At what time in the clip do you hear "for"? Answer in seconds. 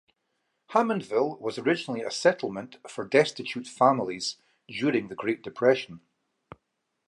2.89-3.05